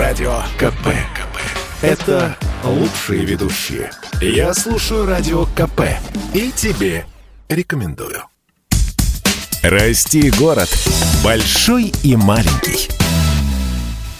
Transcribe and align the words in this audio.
Радио 0.00 0.40
КП. 0.56 0.86
КП. 1.14 1.36
Это 1.82 2.34
лучшие 2.64 3.26
ведущие. 3.26 3.90
Я 4.22 4.54
слушаю 4.54 5.04
Радио 5.04 5.44
КП. 5.44 5.82
И 6.32 6.50
тебе 6.52 7.04
рекомендую. 7.50 8.22
Расти 9.62 10.30
город. 10.30 10.70
Большой 11.22 11.92
и 12.02 12.16
маленький. 12.16 12.88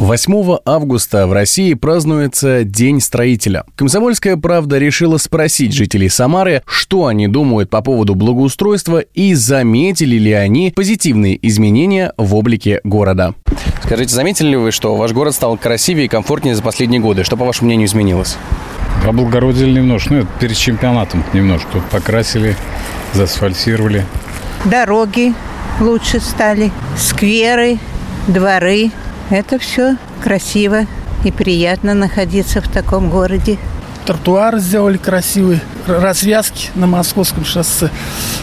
8 0.00 0.58
августа 0.64 1.28
в 1.28 1.32
России 1.32 1.72
празднуется 1.74 2.64
День 2.64 3.00
строителя. 3.00 3.64
Комсомольская 3.76 4.36
правда 4.36 4.78
решила 4.78 5.18
спросить 5.18 5.72
жителей 5.72 6.08
Самары, 6.08 6.62
что 6.66 7.06
они 7.06 7.28
думают 7.28 7.70
по 7.70 7.80
поводу 7.80 8.16
благоустройства 8.16 8.98
и 8.98 9.34
заметили 9.34 10.16
ли 10.16 10.32
они 10.32 10.72
позитивные 10.74 11.38
изменения 11.46 12.12
в 12.16 12.34
облике 12.34 12.80
города. 12.82 13.34
Скажите, 13.84 14.12
заметили 14.12 14.48
ли 14.48 14.56
вы, 14.56 14.72
что 14.72 14.96
ваш 14.96 15.12
город 15.12 15.32
стал 15.32 15.56
красивее 15.56 16.06
и 16.06 16.08
комфортнее 16.08 16.56
за 16.56 16.62
последние 16.62 17.00
годы? 17.00 17.22
Что, 17.22 17.36
по 17.36 17.44
вашему 17.44 17.66
мнению, 17.66 17.86
изменилось? 17.86 18.36
Облагородили 19.06 19.78
немножко, 19.78 20.14
ну, 20.14 20.18
это 20.20 20.28
перед 20.40 20.56
чемпионатом 20.56 21.22
немножко. 21.32 21.80
Покрасили, 21.92 22.56
заасфальтировали. 23.12 24.04
Дороги 24.64 25.34
лучше 25.78 26.18
стали, 26.18 26.72
скверы, 26.96 27.78
дворы– 28.26 28.90
это 29.30 29.58
все 29.58 29.96
красиво 30.22 30.86
и 31.24 31.30
приятно 31.30 31.94
находиться 31.94 32.60
в 32.60 32.68
таком 32.68 33.10
городе. 33.10 33.58
Тротуары 34.06 34.58
сделали 34.58 34.98
красивые, 34.98 35.60
развязки 35.86 36.68
на 36.74 36.86
московском 36.86 37.44
шоссе. 37.44 37.88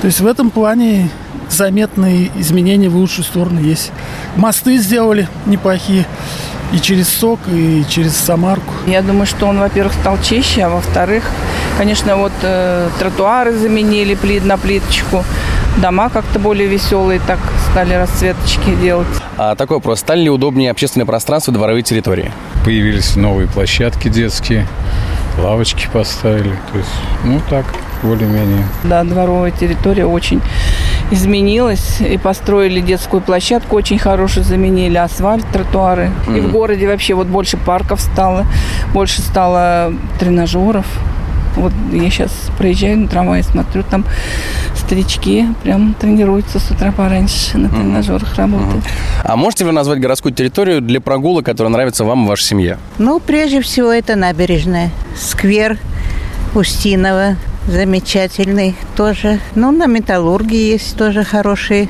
То 0.00 0.06
есть 0.06 0.20
в 0.20 0.26
этом 0.26 0.50
плане 0.50 1.10
заметные 1.48 2.30
изменения 2.36 2.88
в 2.88 2.96
лучшую 2.96 3.24
сторону 3.24 3.60
есть. 3.60 3.92
Мосты 4.36 4.78
сделали 4.78 5.28
неплохие 5.46 6.06
и 6.72 6.80
через 6.80 7.08
СОК, 7.08 7.38
и 7.52 7.84
через 7.88 8.16
Самарку. 8.16 8.72
Я 8.86 9.02
думаю, 9.02 9.26
что 9.26 9.46
он, 9.46 9.60
во-первых, 9.60 9.94
стал 9.94 10.18
чище, 10.20 10.62
а 10.62 10.70
во-вторых, 10.70 11.22
конечно, 11.78 12.16
вот 12.16 12.32
э, 12.42 12.88
тротуары 12.98 13.56
заменили 13.56 14.14
плит 14.14 14.44
на 14.44 14.58
плиточку, 14.58 15.24
дома 15.80 16.08
как-то 16.08 16.38
более 16.38 16.68
веселые, 16.68 17.20
так 17.26 17.38
стали 17.70 17.94
расцветочки 17.94 18.74
делать. 18.80 19.08
А 19.36 19.54
такой 19.56 19.78
вопрос. 19.78 20.00
Стали 20.00 20.22
ли 20.22 20.30
удобнее 20.30 20.70
общественное 20.70 21.06
пространство 21.06 21.52
дворовые 21.52 21.82
территории? 21.82 22.30
Появились 22.64 23.16
новые 23.16 23.48
площадки 23.48 24.08
детские, 24.08 24.66
лавочки 25.38 25.88
поставили. 25.92 26.56
То 26.72 26.78
есть, 26.78 26.90
ну 27.24 27.40
так, 27.50 27.64
более-менее. 28.02 28.64
Да, 28.84 29.02
дворовая 29.02 29.50
территория 29.50 30.06
очень 30.06 30.40
изменилась. 31.10 32.00
И 32.00 32.16
построили 32.16 32.80
детскую 32.80 33.20
площадку 33.20 33.76
очень 33.76 33.98
хорошую, 33.98 34.44
заменили 34.44 34.96
асфальт, 34.96 35.44
тротуары. 35.52 36.10
Mm-hmm. 36.26 36.38
И 36.38 36.40
в 36.40 36.52
городе 36.52 36.86
вообще 36.86 37.14
вот 37.14 37.26
больше 37.26 37.56
парков 37.56 38.00
стало, 38.00 38.46
больше 38.92 39.20
стало 39.22 39.92
тренажеров. 40.18 40.86
Вот 41.56 41.72
я 41.92 42.10
сейчас 42.10 42.32
проезжаю 42.58 42.98
на 42.98 43.08
трамвае, 43.08 43.42
смотрю, 43.42 43.84
там 43.88 44.04
старички 44.74 45.46
прям 45.62 45.94
тренируются 45.94 46.58
с 46.58 46.70
утра 46.70 46.90
пораньше, 46.92 47.58
на 47.58 47.68
тренажерах 47.68 48.34
работают. 48.36 48.84
А 49.22 49.36
можете 49.36 49.64
вы 49.64 49.72
назвать 49.72 50.00
городскую 50.00 50.34
территорию 50.34 50.80
для 50.80 51.00
прогулок, 51.00 51.46
которая 51.46 51.72
нравится 51.72 52.04
вам 52.04 52.24
и 52.24 52.28
вашей 52.28 52.44
семье? 52.44 52.78
Ну, 52.98 53.20
прежде 53.20 53.60
всего, 53.60 53.92
это 53.92 54.16
набережная. 54.16 54.90
Сквер 55.16 55.78
Устинова, 56.54 57.36
замечательный 57.66 58.74
тоже. 58.96 59.38
Ну, 59.54 59.70
на 59.72 59.86
Металлургии 59.86 60.72
есть 60.72 60.96
тоже 60.96 61.24
хорошие 61.24 61.88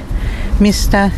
места. 0.61 1.11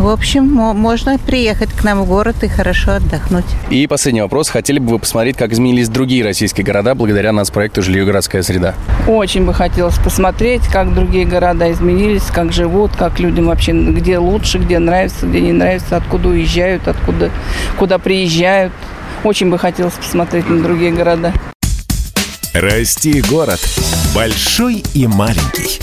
В 0.00 0.08
общем, 0.08 0.46
можно 0.46 1.18
приехать 1.18 1.74
к 1.74 1.84
нам 1.84 2.00
в 2.00 2.06
город 2.06 2.36
и 2.40 2.48
хорошо 2.48 2.92
отдохнуть. 2.92 3.44
И 3.68 3.86
последний 3.86 4.22
вопрос. 4.22 4.48
Хотели 4.48 4.78
бы 4.78 4.92
вы 4.92 4.98
посмотреть, 4.98 5.36
как 5.36 5.52
изменились 5.52 5.90
другие 5.90 6.24
российские 6.24 6.64
города 6.64 6.94
благодаря 6.94 7.32
нас 7.32 7.50
проекту 7.50 7.82
«Жилье 7.82 8.06
городская 8.06 8.40
среда»? 8.42 8.74
Очень 9.06 9.44
бы 9.44 9.52
хотелось 9.52 9.98
посмотреть, 9.98 10.62
как 10.68 10.94
другие 10.94 11.26
города 11.26 11.70
изменились, 11.70 12.22
как 12.32 12.50
живут, 12.50 12.92
как 12.96 13.20
людям 13.20 13.48
вообще, 13.48 13.72
где 13.72 14.16
лучше, 14.16 14.56
где 14.56 14.78
нравится, 14.78 15.26
где 15.26 15.42
не 15.42 15.52
нравится, 15.52 15.98
откуда 15.98 16.30
уезжают, 16.30 16.88
откуда, 16.88 17.30
куда 17.78 17.98
приезжают. 17.98 18.72
Очень 19.22 19.50
бы 19.50 19.58
хотелось 19.58 19.92
посмотреть 19.92 20.48
на 20.48 20.62
другие 20.62 20.92
города. 20.92 21.30
Расти 22.54 23.20
город. 23.28 23.60
Большой 24.14 24.82
и 24.94 25.06
маленький. 25.06 25.78